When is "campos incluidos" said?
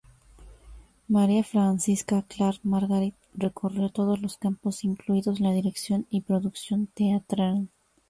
4.39-5.39